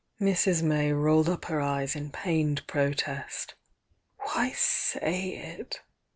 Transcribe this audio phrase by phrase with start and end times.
[0.19, 0.63] 'Mrs.
[0.63, 3.53] May rolled up her eyes in pained protest
[4.17, 5.81] Why say it?"